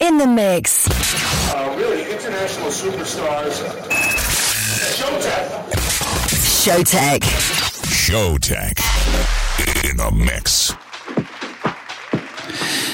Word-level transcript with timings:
In 0.00 0.18
the 0.18 0.26
mix. 0.26 0.88
Uh, 1.54 1.74
really, 1.78 2.02
international 2.12 2.68
superstars. 2.68 3.52
Showtek. 4.98 5.46
Showtek. 6.62 7.20
Showtek. 7.86 9.88
In 9.88 9.96
the 9.96 10.10
mix. 10.12 10.74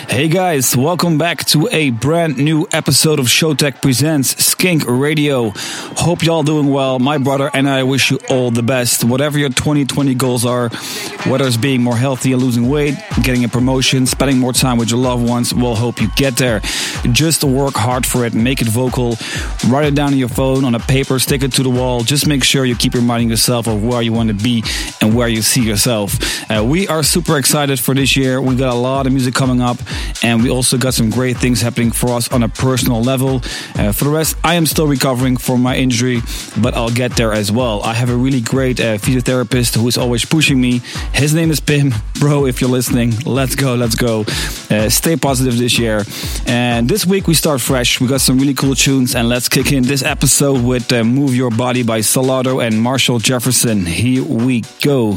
Hey 0.08 0.28
guys, 0.28 0.76
welcome 0.76 1.16
back 1.16 1.46
to 1.46 1.70
a 1.72 1.88
brand 1.88 2.36
new 2.36 2.66
episode 2.70 3.18
of 3.18 3.26
Showtek 3.26 3.80
Presents 3.80 4.44
Skink 4.44 4.84
Radio. 4.86 5.52
Hope 5.56 6.22
y'all 6.22 6.42
doing 6.42 6.68
well. 6.68 6.98
My 6.98 7.16
brother 7.16 7.50
and 7.54 7.66
I 7.66 7.84
wish 7.84 8.10
you 8.10 8.18
all 8.28 8.50
the 8.50 8.62
best. 8.62 9.04
Whatever 9.04 9.38
your 9.38 9.48
2020 9.48 10.14
goals 10.14 10.44
are, 10.44 10.68
whether 11.26 11.46
it's 11.46 11.56
being 11.56 11.82
more 11.82 11.96
healthy 11.96 12.32
and 12.32 12.42
losing 12.42 12.68
weight, 12.68 12.94
getting 13.22 13.44
a 13.44 13.48
promotion, 13.48 14.06
spending 14.06 14.38
more 14.38 14.52
time 14.52 14.76
with 14.76 14.90
your 14.90 14.98
loved 14.98 15.28
ones, 15.28 15.54
we'll 15.54 15.74
help 15.74 16.00
you 16.00 16.08
get 16.16 16.36
there. 16.36 16.60
Just 17.10 17.42
work 17.42 17.74
hard 17.74 18.06
for 18.06 18.24
it, 18.24 18.34
make 18.34 18.62
it 18.62 18.68
vocal, 18.68 19.16
write 19.68 19.86
it 19.86 19.94
down 19.94 20.12
on 20.12 20.18
your 20.18 20.28
phone, 20.28 20.64
on 20.64 20.74
a 20.74 20.78
paper, 20.78 21.18
stick 21.18 21.42
it 21.42 21.52
to 21.54 21.62
the 21.62 21.70
wall. 21.70 22.02
Just 22.02 22.26
make 22.28 22.44
sure 22.44 22.64
you 22.64 22.76
keep 22.76 22.94
reminding 22.94 23.28
yourself 23.28 23.66
of 23.66 23.82
where 23.84 24.02
you 24.02 24.12
want 24.12 24.28
to 24.28 24.34
be 24.34 24.62
and 25.00 25.14
where 25.14 25.28
you 25.28 25.42
see 25.42 25.62
yourself. 25.62 26.16
Uh, 26.50 26.64
we 26.64 26.86
are 26.88 27.02
super 27.02 27.38
excited 27.38 27.80
for 27.80 27.94
this 27.94 28.16
year. 28.16 28.40
We 28.40 28.54
got 28.54 28.72
a 28.72 28.78
lot 28.78 29.06
of 29.06 29.12
music 29.12 29.34
coming 29.34 29.60
up 29.60 29.78
and 30.22 30.42
we 30.42 30.50
also 30.50 30.78
got 30.78 30.94
some 30.94 31.10
great 31.10 31.36
things 31.36 31.60
happening 31.60 31.90
for 31.90 32.10
us 32.10 32.30
on 32.32 32.42
a 32.42 32.48
personal 32.48 33.02
level. 33.02 33.42
Uh, 33.74 33.92
for 33.92 34.04
the 34.04 34.10
rest, 34.10 34.36
I 34.44 34.54
am 34.54 34.66
still 34.66 34.86
recovering 34.86 35.36
from 35.36 35.62
my 35.62 35.76
injury, 35.76 36.20
but 36.60 36.74
I'll 36.74 36.90
get 36.90 37.16
there 37.16 37.32
as 37.32 37.50
well. 37.50 37.82
I 37.82 37.94
have 37.94 38.10
a 38.10 38.16
really 38.16 38.40
great 38.40 38.78
uh, 38.78 38.98
physiotherapist 38.98 39.76
who 39.76 39.88
is 39.88 39.98
always 39.98 40.24
pushing 40.24 40.60
me. 40.60 40.78
His 41.12 41.34
name 41.34 41.50
is 41.50 41.60
Pim. 41.60 41.92
Bro, 42.20 42.46
if 42.46 42.60
you're 42.60 42.70
listening, 42.70 43.12
let's 43.26 43.56
go, 43.56 43.74
let's 43.74 43.96
go. 43.96 44.24
Uh, 44.70 44.88
stay 44.88 45.16
positive 45.16 45.58
this 45.58 45.78
year. 45.78 46.04
And 46.46 46.88
this 46.92 47.06
week 47.06 47.26
we 47.26 47.32
start 47.32 47.58
fresh. 47.58 48.02
We 48.02 48.06
got 48.06 48.20
some 48.20 48.38
really 48.38 48.52
cool 48.52 48.74
tunes, 48.74 49.14
and 49.14 49.26
let's 49.26 49.48
kick 49.48 49.72
in 49.72 49.82
this 49.82 50.02
episode 50.02 50.62
with 50.62 50.92
uh, 50.92 51.02
Move 51.02 51.34
Your 51.34 51.50
Body 51.50 51.82
by 51.82 52.00
Solardo 52.00 52.62
and 52.62 52.78
Marshall 52.78 53.18
Jefferson. 53.18 53.86
Here 53.86 54.22
we 54.22 54.60
go. 54.82 55.16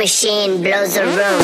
Machine 0.00 0.62
blows 0.62 0.96
a 0.96 1.04
room. 1.04 1.39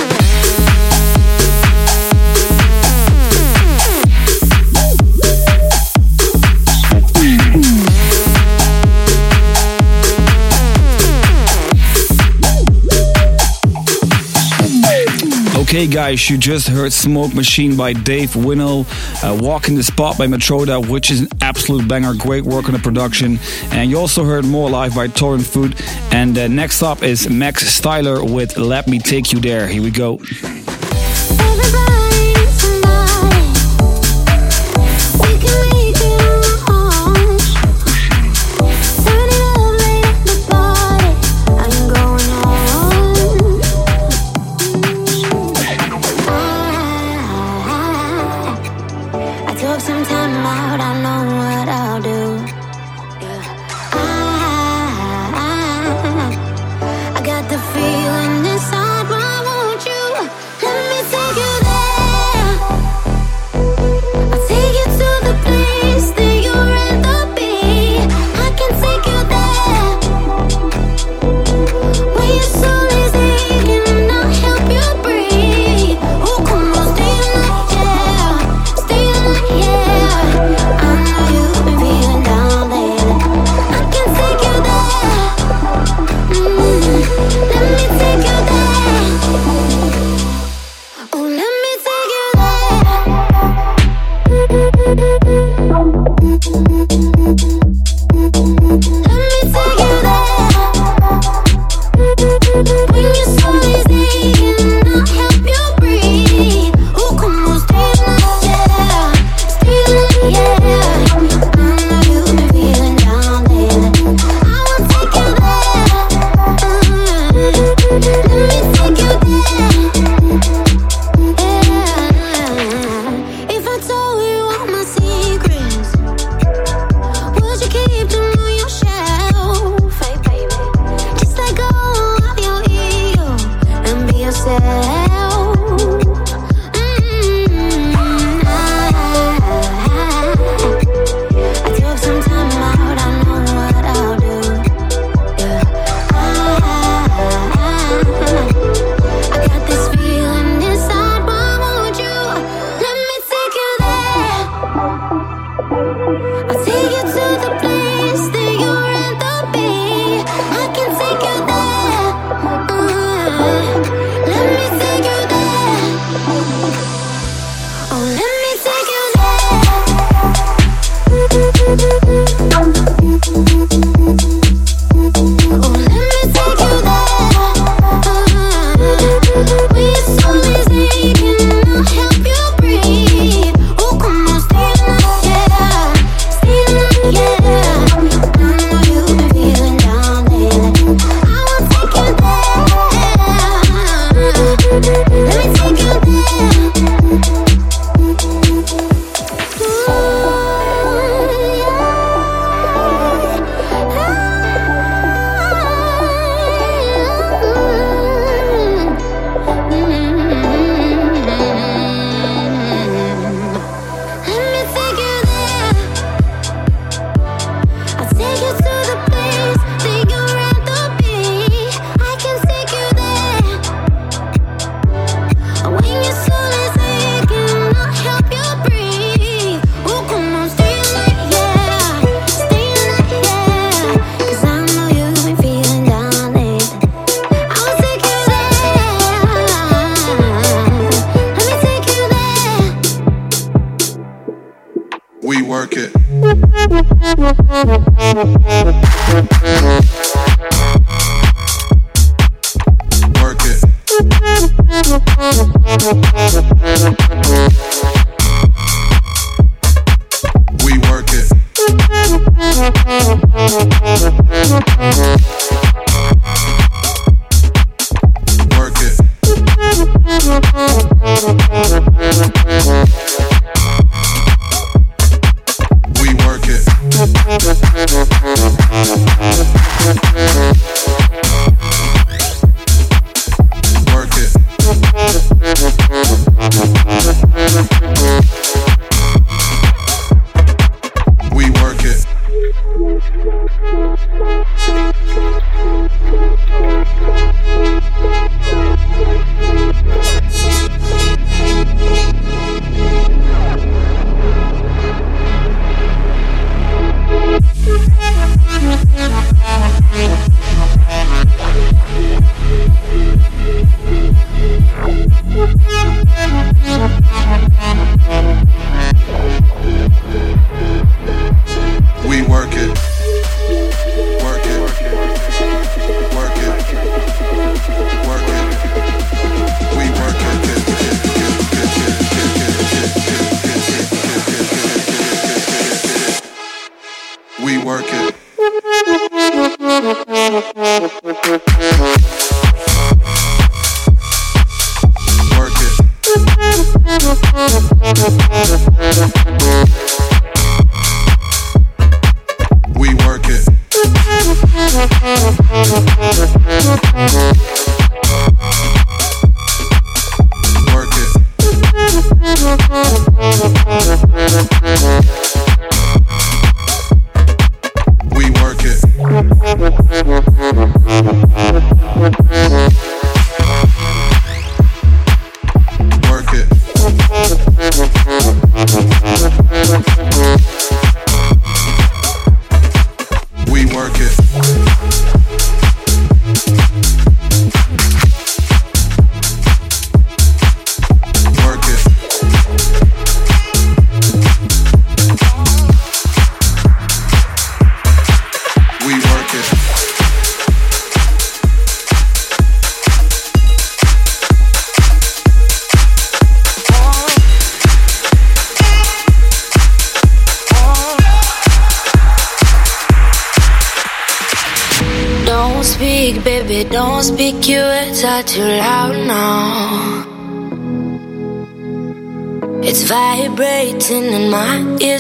Guys, 16.07 16.31
you 16.31 16.39
just 16.39 16.69
heard 16.69 16.93
Smoke 16.93 17.35
Machine 17.35 17.77
by 17.77 17.93
Dave 17.93 18.37
Winnel, 18.37 18.87
uh, 19.25 19.37
Walk 19.41 19.67
in 19.67 19.75
the 19.75 19.83
Spot 19.83 20.17
by 20.17 20.29
Matroda, 20.29 20.89
which 20.89 21.11
is 21.11 21.23
an 21.23 21.29
absolute 21.41 21.89
banger. 21.89 22.15
Great 22.15 22.45
work 22.45 22.67
on 22.67 22.75
the 22.75 22.79
production. 22.79 23.41
And 23.73 23.91
you 23.91 23.99
also 23.99 24.23
heard 24.23 24.45
More 24.45 24.71
Live 24.71 24.95
by 24.95 25.09
Torrent 25.09 25.45
Food. 25.45 25.75
And 26.13 26.39
uh, 26.39 26.47
next 26.47 26.81
up 26.85 27.03
is 27.03 27.29
Max 27.29 27.65
Styler 27.65 28.23
with 28.23 28.57
Let 28.57 28.87
Me 28.87 29.01
Take 29.01 29.33
You 29.33 29.41
There. 29.41 29.67
Here 29.67 29.83
we 29.83 29.91
go. 29.91 30.21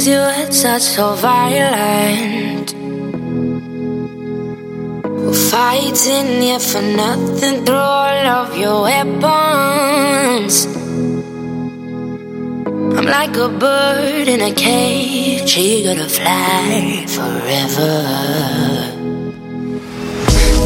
Not 0.04 0.82
so 0.82 1.14
violent. 1.14 2.70
Fighting 5.50 6.42
here 6.42 6.58
for 6.58 6.82
nothing 6.82 7.64
through 7.64 7.76
all 7.76 8.26
of 8.40 8.56
your 8.58 8.82
weapons. 8.82 10.66
I'm 12.96 13.06
like 13.06 13.36
a 13.36 13.48
bird 13.48 14.28
in 14.28 14.42
a 14.42 14.52
cage, 14.52 15.56
eager 15.56 15.94
to 15.94 16.08
fly 16.08 17.06
forever. 17.08 17.94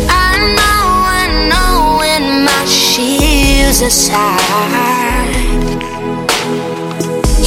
I 0.08 0.32
know, 0.58 0.84
I 1.18 1.26
know 1.50 1.98
when 2.00 2.44
my 2.44 2.64
shield's 2.64 3.80
aside. 3.80 4.99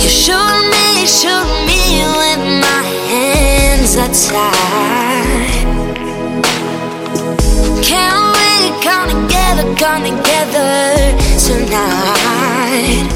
You 0.04 0.10
shoot 0.10 0.64
me, 0.74 1.08
shoot 1.08 1.48
me 1.66 2.04
with 2.20 2.44
my 2.60 2.84
hands 3.08 3.96
are 3.96 4.12
tied. 4.12 5.64
Can't 7.82 8.36
we 8.36 8.50
come 8.84 9.08
together, 9.16 9.64
come 9.78 10.04
together 10.04 11.16
tonight? 11.40 13.08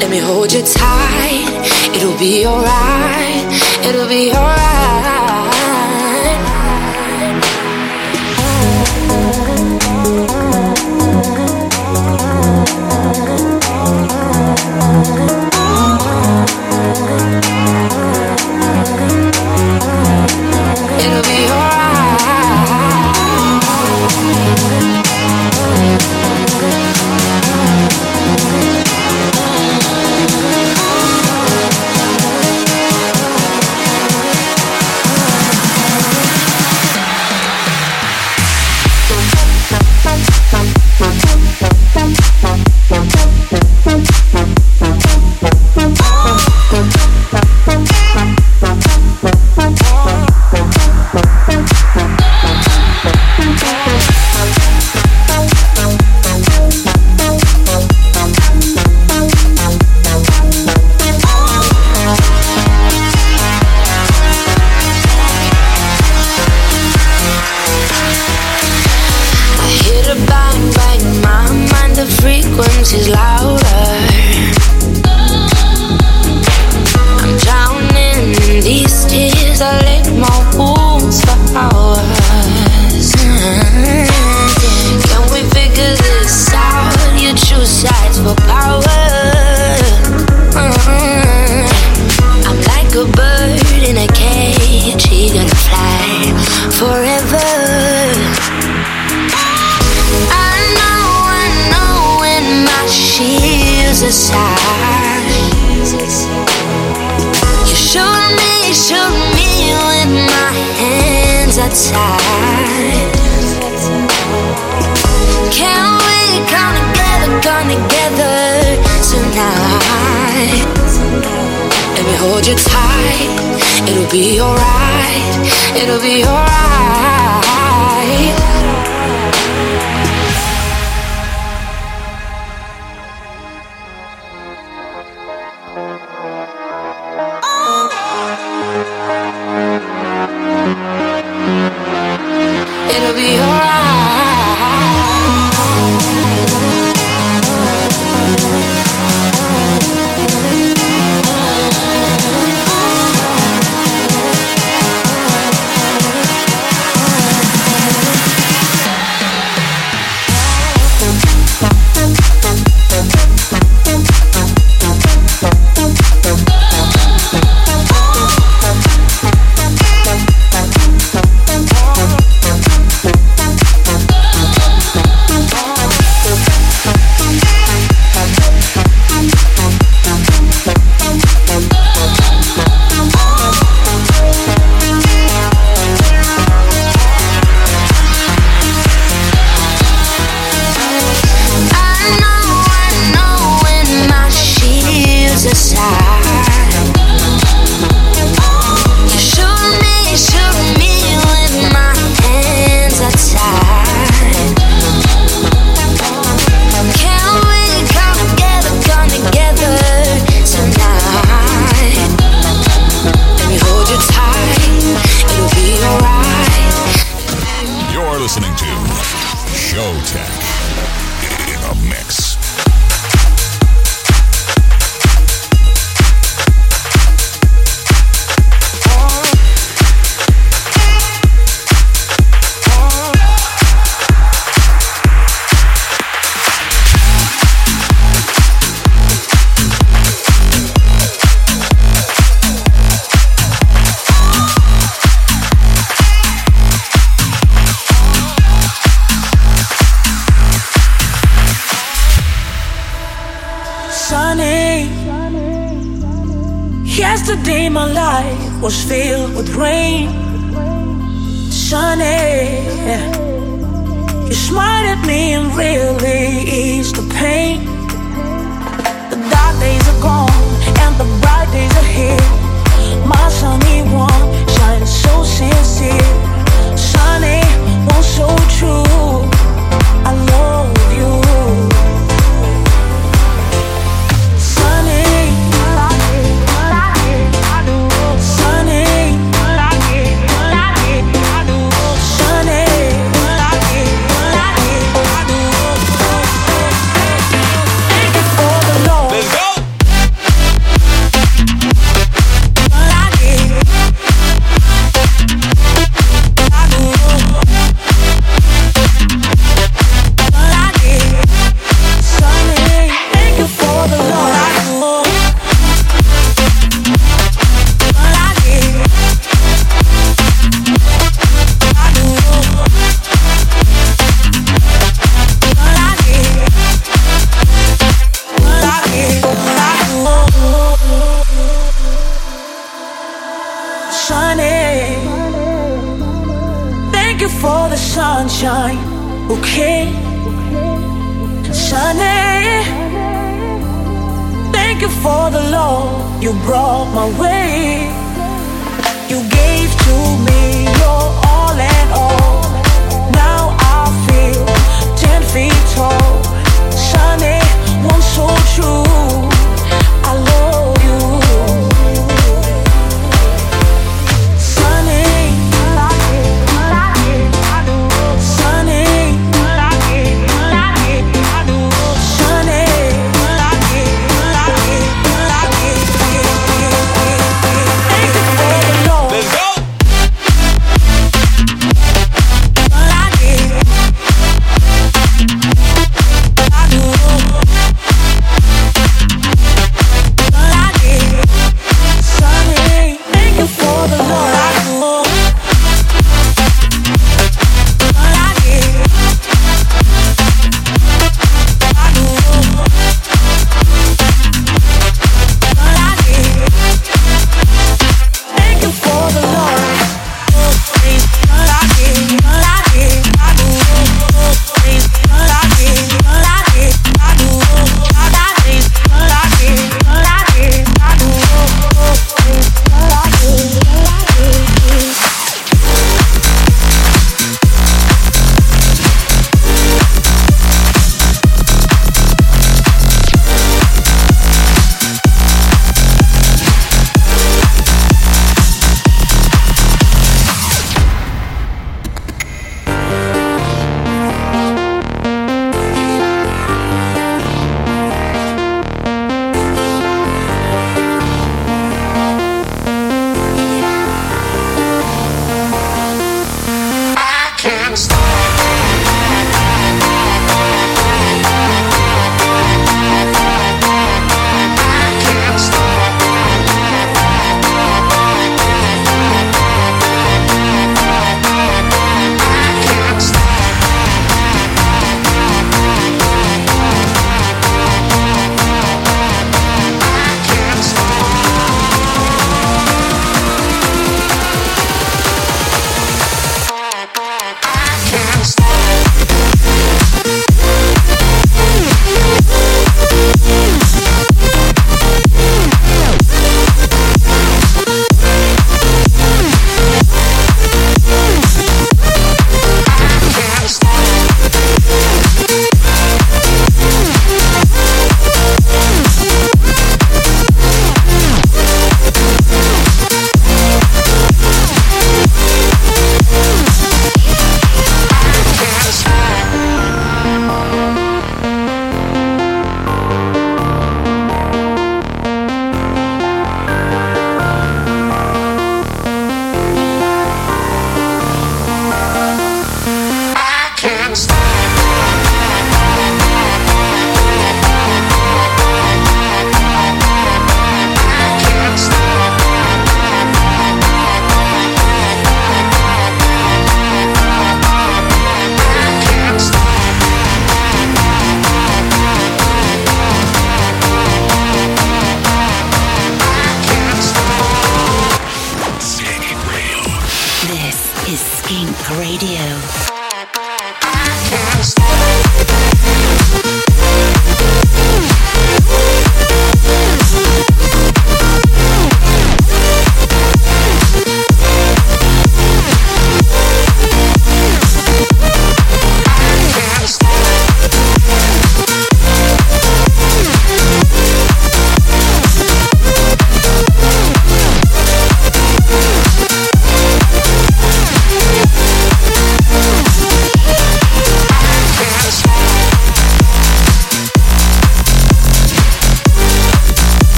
Let 0.00 0.10
me 0.10 0.18
hold 0.18 0.52
you 0.52 0.62
tight. 0.62 1.46
It'll 1.94 2.18
be 2.18 2.44
alright. 2.44 3.46
It'll 3.86 4.08
be 4.08 4.32
alright. 4.32 4.97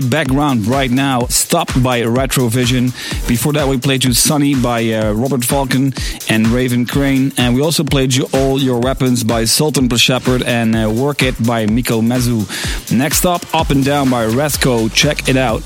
The 0.00 0.08
background 0.08 0.66
right 0.66 0.90
now, 0.90 1.26
stopped 1.26 1.82
by 1.82 2.00
Retrovision. 2.00 2.86
Before 3.28 3.52
that, 3.52 3.68
we 3.68 3.76
played 3.76 4.02
you 4.02 4.14
Sunny 4.14 4.54
by 4.54 4.82
uh, 4.92 5.12
Robert 5.12 5.44
Falcon 5.44 5.92
and 6.28 6.46
Raven 6.46 6.86
Crane. 6.86 7.32
And 7.36 7.54
we 7.54 7.60
also 7.60 7.84
played 7.84 8.14
you 8.14 8.26
All 8.32 8.58
Your 8.58 8.80
Weapons 8.80 9.24
by 9.24 9.44
Sultan 9.44 9.90
Shepard 9.90 10.42
and 10.42 10.74
uh, 10.74 10.90
Work 10.90 11.22
It 11.22 11.34
by 11.46 11.66
Miko 11.66 12.00
Mezu. 12.00 12.46
Next 12.96 13.26
up, 13.26 13.42
Up 13.54 13.68
and 13.68 13.84
Down 13.84 14.08
by 14.08 14.26
Resco. 14.26 14.90
Check 14.90 15.28
it 15.28 15.36
out. 15.36 15.62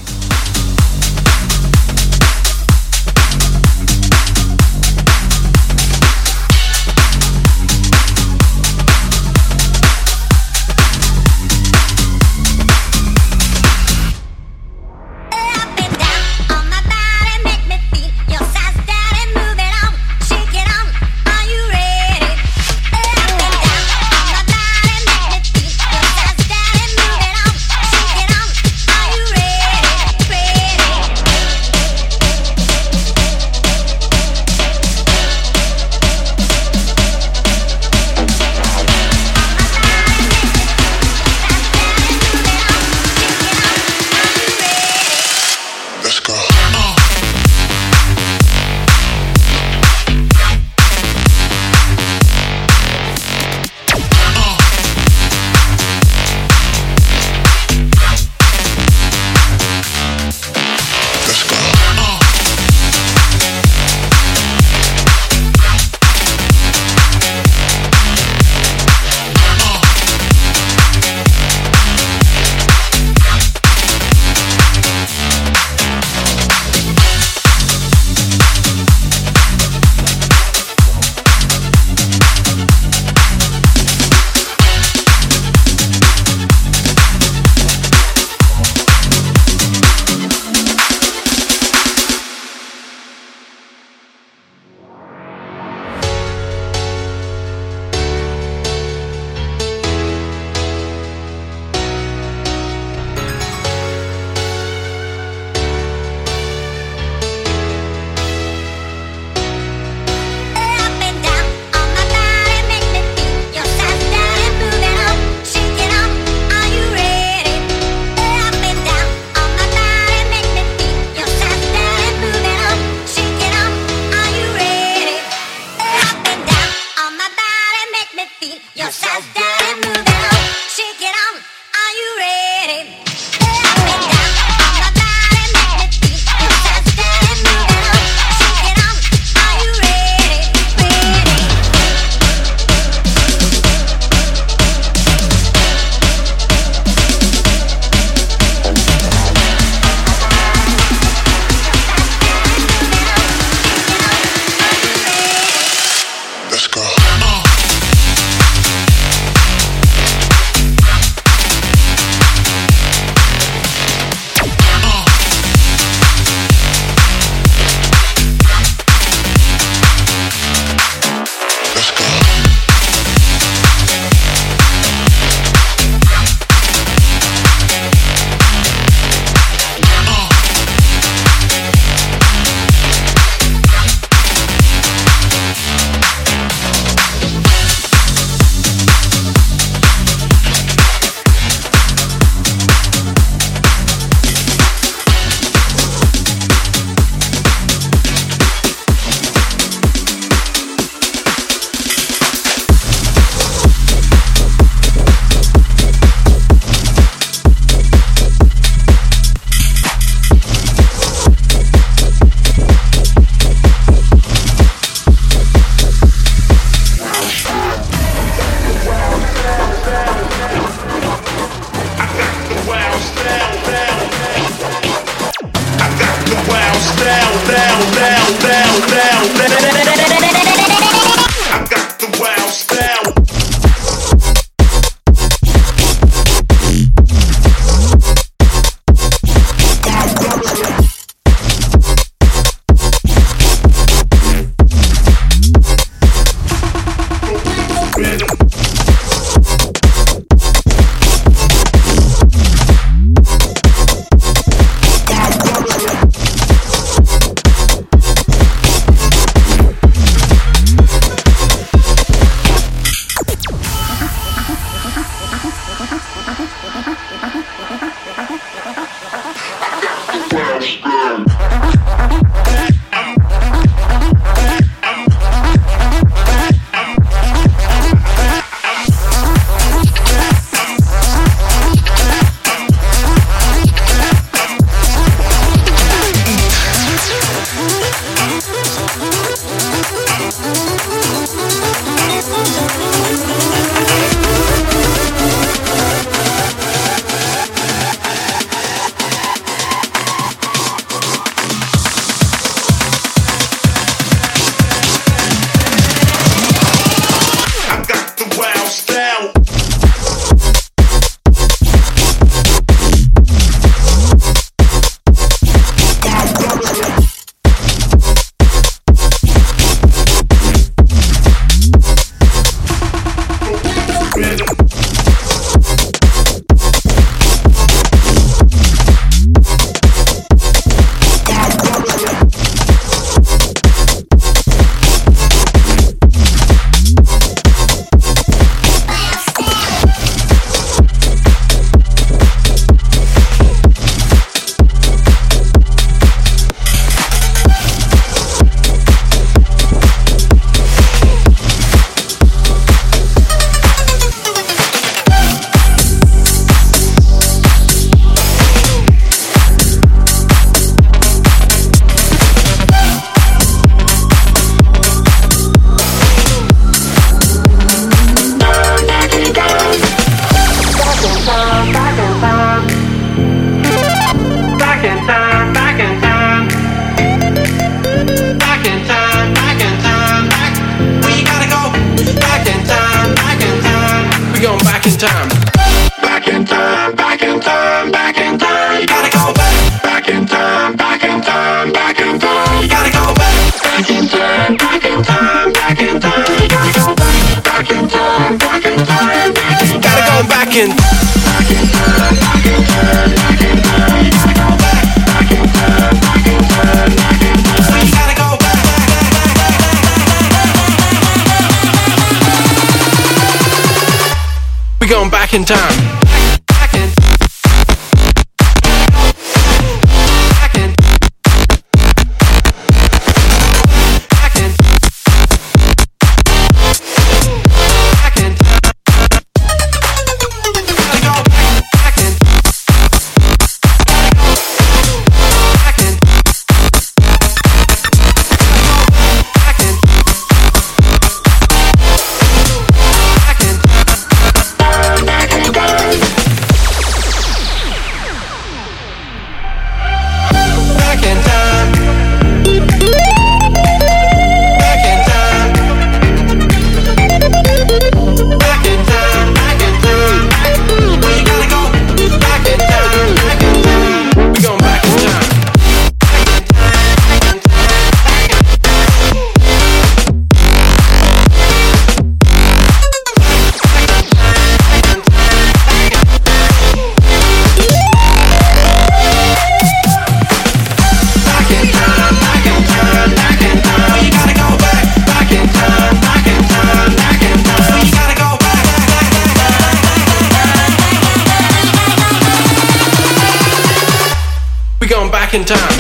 Time. 495.47 495.74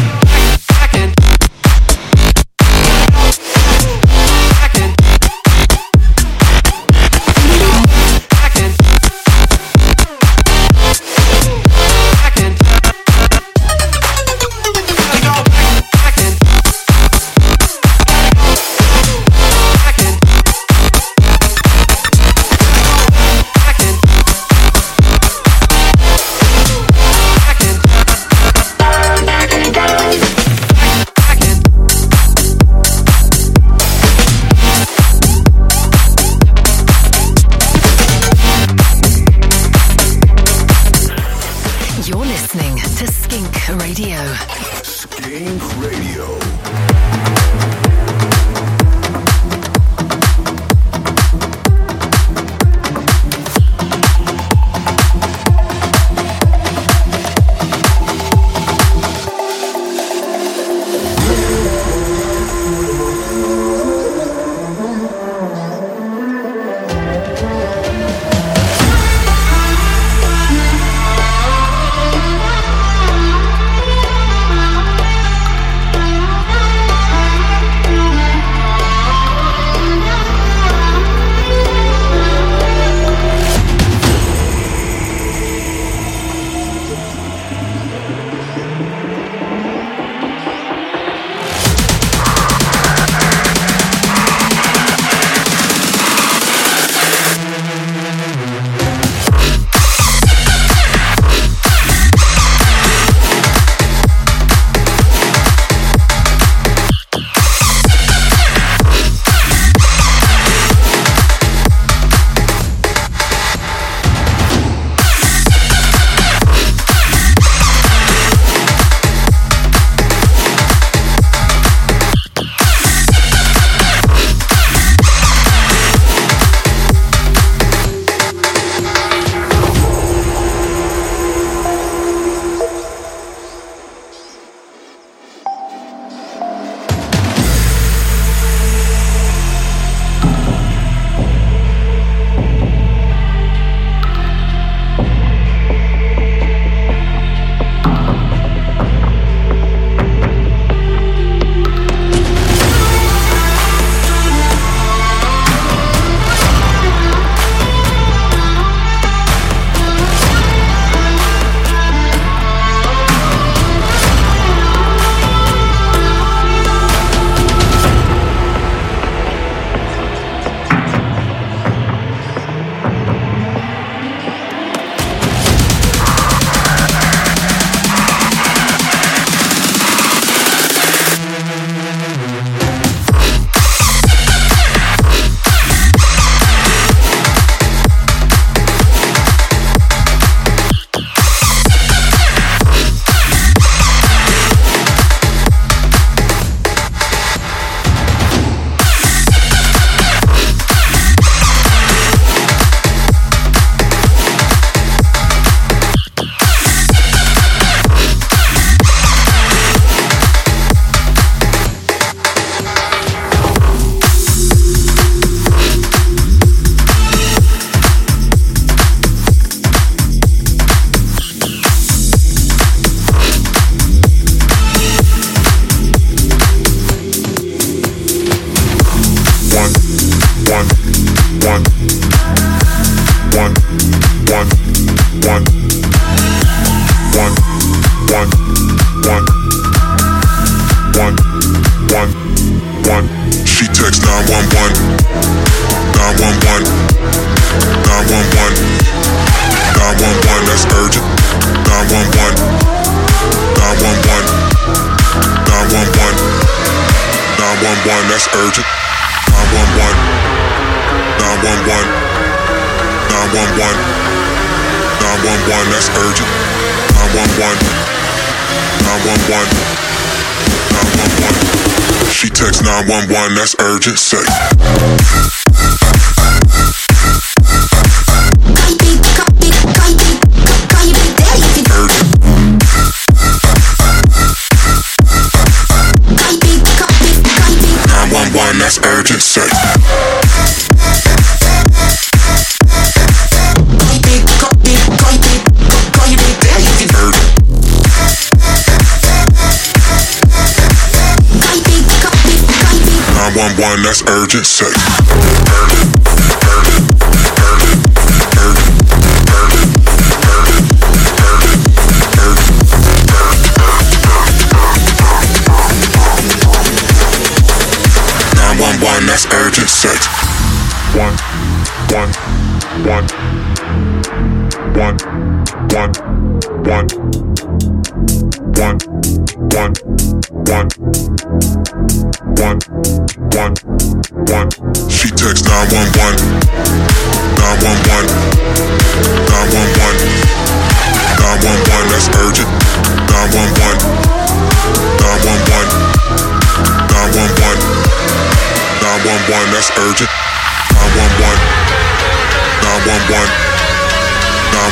one 303.59 303.83
that's 303.83 304.03
urgent 304.09 304.47
sex. 304.47 305.94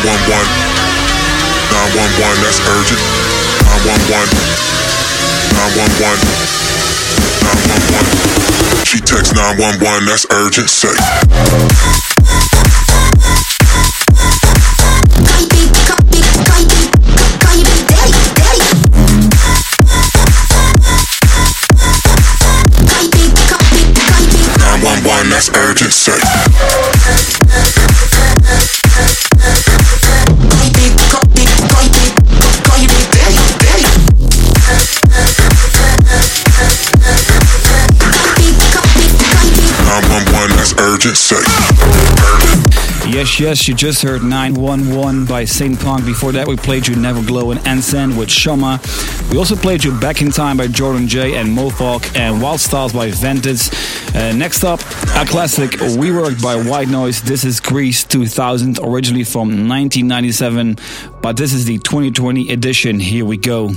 911, 0.02 0.34
911, 1.70 2.42
that's 2.42 2.58
urgent. 2.66 2.98
911, 3.86 4.34
911, 5.54 6.18
911. 7.46 8.84
She 8.84 8.98
texts 8.98 9.30
911, 9.38 10.04
that's 10.06 10.26
urgent. 10.34 10.68
Say. 10.70 12.01
Yes, 43.22 43.38
yes, 43.38 43.68
you 43.68 43.74
just 43.76 44.02
heard 44.02 44.24
911 44.24 45.26
by 45.26 45.44
Saint 45.44 45.78
Punk. 45.78 46.04
Before 46.04 46.32
that, 46.32 46.48
we 46.48 46.56
played 46.56 46.88
you 46.88 46.96
Never 46.96 47.22
Glow 47.22 47.52
and 47.52 47.64
Ensign 47.68 48.16
with 48.16 48.28
Shoma. 48.28 48.80
We 49.30 49.38
also 49.38 49.54
played 49.54 49.84
you 49.84 49.96
Back 50.00 50.22
in 50.22 50.32
Time 50.32 50.56
by 50.56 50.66
Jordan 50.66 51.06
J 51.06 51.36
and 51.36 51.48
Mofok 51.56 52.16
and 52.16 52.42
Wild 52.42 52.58
Styles 52.58 52.92
by 52.92 53.12
Ventus. 53.12 53.70
Uh, 54.12 54.32
next 54.32 54.64
up, 54.64 54.80
a 55.14 55.24
classic, 55.24 55.78
We 55.96 56.10
Worked 56.10 56.42
by 56.42 56.56
White 56.56 56.88
Noise. 56.88 57.22
This 57.22 57.44
is 57.44 57.60
Grease 57.60 58.02
2000, 58.02 58.80
originally 58.80 59.22
from 59.22 59.68
1997, 59.68 60.78
but 61.22 61.36
this 61.36 61.52
is 61.52 61.64
the 61.64 61.78
2020 61.78 62.50
edition. 62.50 62.98
Here 62.98 63.24
we 63.24 63.36
go. 63.36 63.70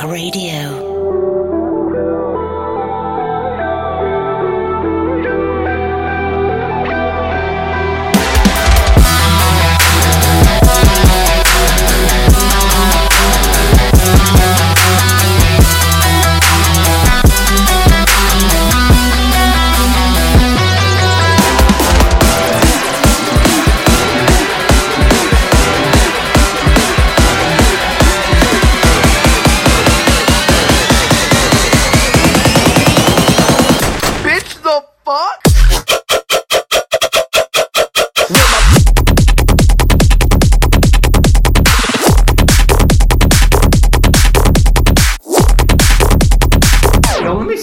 Radio. 0.00 1.41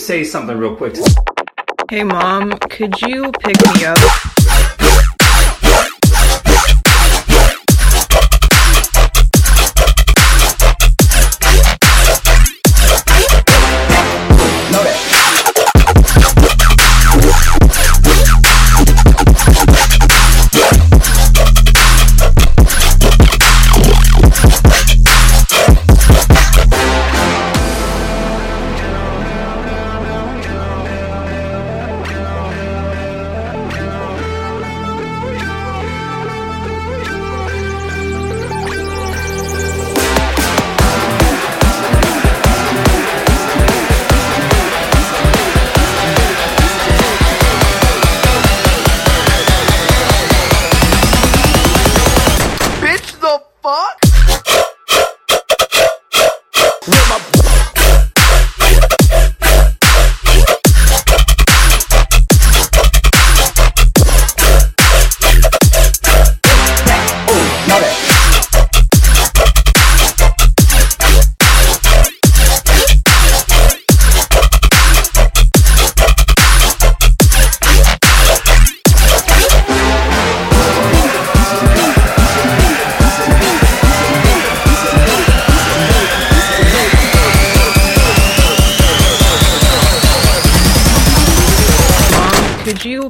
Say 0.09 0.23
something 0.23 0.57
real 0.57 0.75
quick. 0.75 0.95
Hey, 1.87 2.03
Mom, 2.03 2.51
could 2.71 2.99
you 2.99 3.31
pick 3.31 3.57
me 3.75 3.85
up? 3.85 4.38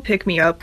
Pick 0.09 0.25
me 0.25 0.39
up. 0.39 0.59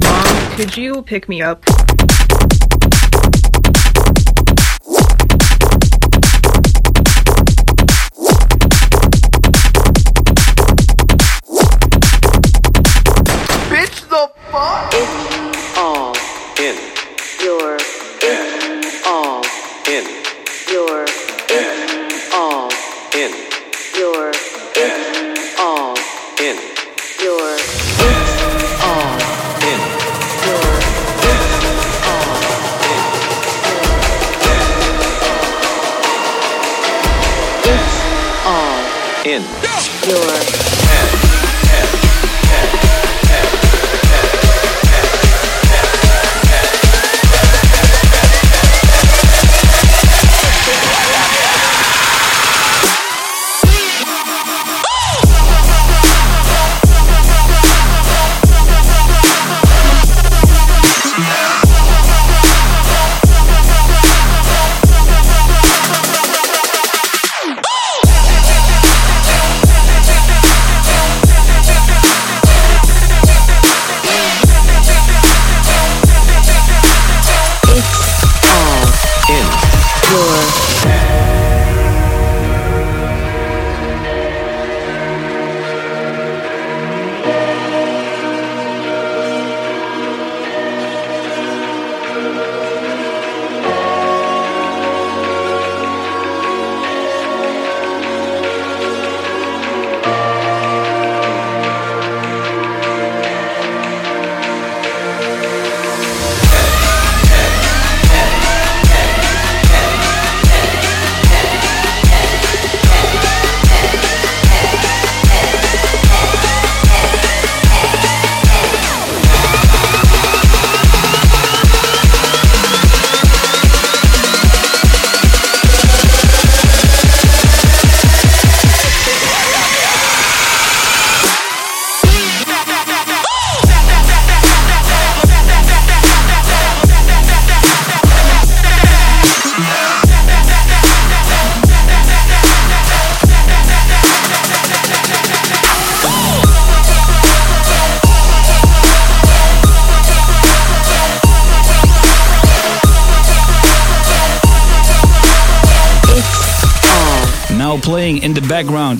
Mom, 0.00 0.56
could 0.56 0.74
you 0.74 1.02
pick 1.02 1.28
me 1.28 1.42
up? 1.42 1.62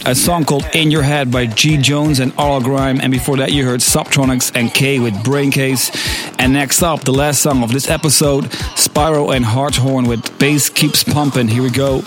A 0.06 0.14
song 0.14 0.44
called 0.44 0.64
In 0.72 0.92
Your 0.92 1.02
Head 1.02 1.32
by 1.32 1.46
G 1.46 1.76
Jones 1.76 2.20
and 2.20 2.32
Arl 2.38 2.60
Grime, 2.60 3.00
and 3.00 3.10
before 3.10 3.36
that 3.38 3.50
you 3.50 3.64
heard 3.64 3.80
Subtronics 3.80 4.52
and 4.54 4.72
K 4.72 5.00
with 5.00 5.14
Braincase. 5.24 5.90
And 6.38 6.52
next 6.52 6.82
up, 6.82 7.02
the 7.02 7.12
last 7.12 7.42
song 7.42 7.64
of 7.64 7.72
this 7.72 7.90
episode, 7.90 8.44
Spyro 8.76 9.34
and 9.34 9.44
Harthorn 9.44 10.06
with 10.06 10.38
Bass 10.38 10.70
Keeps 10.70 11.02
Pumping. 11.02 11.48
Here 11.48 11.62
we 11.62 11.70
go. 11.70 12.02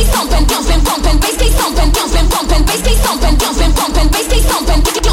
Bass 0.00 0.08
thumping, 0.14 0.46
thumping, 0.46 0.80
pumping. 0.82 1.18
Bass 1.20 1.36
keep 1.36 1.52
thumping, 1.52 1.92
thumping. 1.92 2.64
Bass 2.64 2.80
keep 2.80 2.96
thumping, 3.04 3.36
thumping. 3.36 4.08
Bass 4.08 4.46
thumping. 4.46 5.09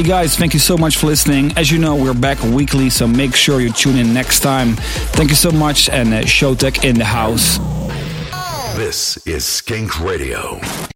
Okay, 0.00 0.08
guys, 0.08 0.34
thank 0.34 0.54
you 0.54 0.58
so 0.58 0.78
much 0.78 0.96
for 0.96 1.08
listening. 1.08 1.52
As 1.58 1.70
you 1.70 1.76
know, 1.76 1.94
we're 1.94 2.14
back 2.14 2.42
weekly, 2.42 2.88
so 2.88 3.06
make 3.06 3.36
sure 3.36 3.60
you 3.60 3.70
tune 3.70 3.98
in 3.98 4.14
next 4.14 4.40
time. 4.40 4.76
Thank 5.12 5.28
you 5.28 5.36
so 5.36 5.50
much, 5.50 5.90
and 5.90 6.14
uh, 6.14 6.22
Showtek 6.22 6.88
in 6.88 6.96
the 6.96 7.04
house. 7.04 7.58
This 8.78 9.18
is 9.26 9.44
Skink 9.44 10.00
Radio. 10.00 10.58